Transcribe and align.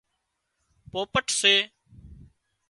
پوپٽ 0.91 1.27
سي 1.41 1.53